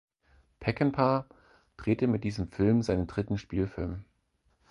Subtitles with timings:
[0.59, 1.27] Peckinpah
[1.77, 4.03] drehte mit diesem Film seinen dritten Spielfilm.